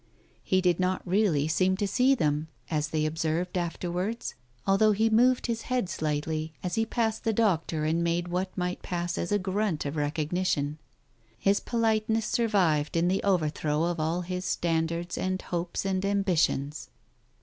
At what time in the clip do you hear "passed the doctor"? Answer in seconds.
6.87-7.83